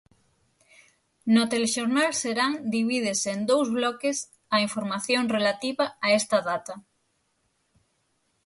No 1.35 1.43
Telexornal 1.51 2.09
Serán 2.21 2.53
divídese 2.75 3.29
en 3.35 3.41
dous 3.51 3.67
bloques 3.77 4.17
a 4.55 4.57
información 4.67 5.23
relativa 5.37 5.85
a 6.05 6.07
esta 6.19 6.37
data. 6.49 6.73